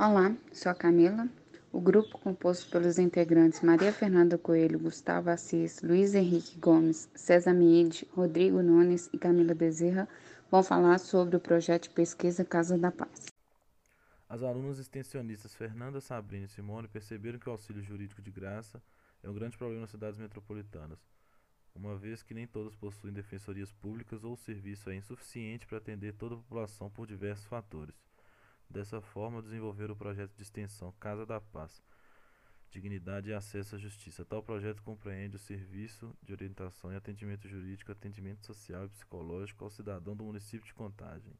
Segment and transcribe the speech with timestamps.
[0.00, 1.28] Olá, sou a Camila.
[1.72, 8.06] O grupo composto pelos integrantes Maria Fernanda Coelho, Gustavo Assis, Luiz Henrique Gomes, César Miede,
[8.12, 10.08] Rodrigo Nunes e Camila Bezerra
[10.48, 13.26] vão falar sobre o projeto de pesquisa Casa da Paz.
[14.28, 18.80] As alunas extensionistas Fernanda Sabrina e Simone perceberam que o auxílio jurídico de graça
[19.20, 21.00] é um grande problema nas cidades metropolitanas,
[21.74, 26.12] uma vez que nem todas possuem defensorias públicas ou o serviço é insuficiente para atender
[26.12, 27.96] toda a população por diversos fatores.
[28.70, 31.82] Dessa forma, desenvolveram o projeto de extensão Casa da Paz,
[32.70, 34.24] Dignidade e Acesso à Justiça.
[34.24, 39.70] Tal projeto compreende o serviço de orientação e atendimento jurídico, atendimento social e psicológico ao
[39.70, 41.34] cidadão do município de Contagem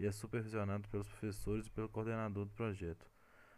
[0.00, 3.06] e é supervisionado pelos professores e pelo coordenador do projeto.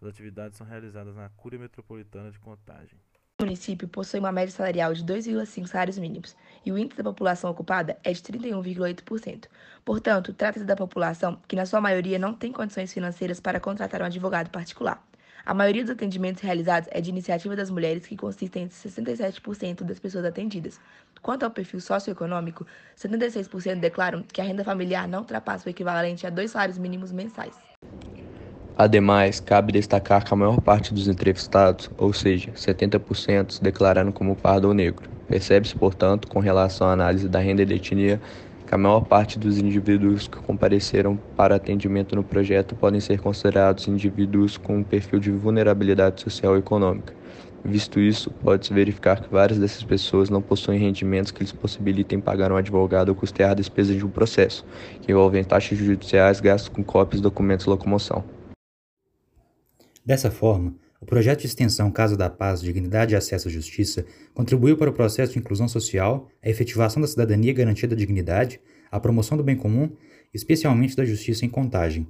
[0.00, 2.98] As atividades são realizadas na Cúria Metropolitana de Contagem.
[3.40, 7.50] O município possui uma média salarial de 2,5 salários mínimos e o índice da população
[7.50, 9.46] ocupada é de 31,8%.
[9.84, 14.04] Portanto, trata-se da população que, na sua maioria, não tem condições financeiras para contratar um
[14.04, 15.04] advogado particular.
[15.44, 19.98] A maioria dos atendimentos realizados é de iniciativa das mulheres, que consistem em 67% das
[19.98, 20.80] pessoas atendidas.
[21.20, 22.64] Quanto ao perfil socioeconômico,
[22.96, 27.58] 76% declaram que a renda familiar não ultrapassa o equivalente a dois salários mínimos mensais.
[28.76, 34.34] Ademais, cabe destacar que a maior parte dos entrevistados, ou seja, 70%, se declararam como
[34.34, 35.08] pardo ou negro.
[35.28, 38.20] Percebe-se, portanto, com relação à análise da renda e da etnia,
[38.66, 43.86] que a maior parte dos indivíduos que compareceram para atendimento no projeto podem ser considerados
[43.86, 47.14] indivíduos com um perfil de vulnerabilidade social e econômica.
[47.64, 52.50] Visto isso, pode-se verificar que várias dessas pessoas não possuem rendimentos que lhes possibilitem pagar
[52.50, 54.66] um advogado ou custear a despesa de um processo,
[55.00, 58.33] que envolvem taxas judiciais, gastos com cópias, documentos e locomoção.
[60.04, 64.76] Dessa forma, o projeto de extensão Casa da Paz, Dignidade e Acesso à Justiça contribuiu
[64.76, 68.60] para o processo de inclusão social, a efetivação da cidadania e garantia da dignidade,
[68.90, 69.90] a promoção do bem comum,
[70.34, 72.06] especialmente da justiça em contagem.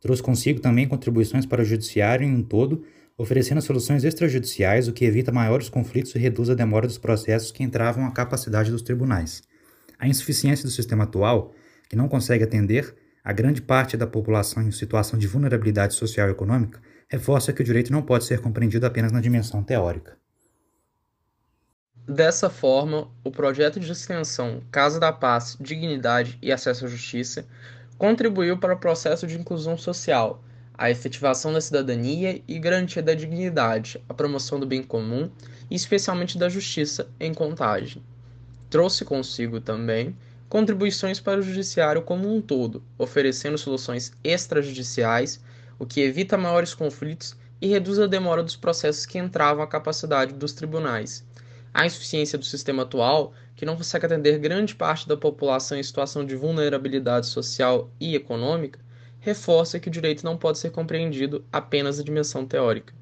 [0.00, 2.84] Trouxe consigo também contribuições para o judiciário em um todo,
[3.16, 7.62] oferecendo soluções extrajudiciais, o que evita maiores conflitos e reduz a demora dos processos que
[7.62, 9.42] entravam a capacidade dos tribunais.
[9.98, 11.54] A insuficiência do sistema atual,
[11.88, 16.32] que não consegue atender a grande parte da população em situação de vulnerabilidade social e
[16.32, 20.16] econômica, reforça que o direito não pode ser compreendido apenas na dimensão teórica.
[22.06, 27.44] Dessa forma, o projeto de extensão Casa da Paz, Dignidade e Acesso à Justiça
[27.98, 30.42] contribuiu para o processo de inclusão social,
[30.78, 35.30] a efetivação da cidadania e garantia da dignidade, a promoção do bem comum
[35.68, 38.02] e especialmente da justiça em contagem.
[38.70, 40.16] Trouxe consigo também
[40.48, 45.40] contribuições para o judiciário como um todo, oferecendo soluções extrajudiciais
[45.80, 50.34] o que evita maiores conflitos e reduz a demora dos processos que entravam à capacidade
[50.34, 51.26] dos tribunais.
[51.72, 56.22] A insuficiência do sistema atual, que não consegue atender grande parte da população em situação
[56.24, 58.78] de vulnerabilidade social e econômica,
[59.20, 62.92] reforça que o direito não pode ser compreendido apenas na dimensão teórica.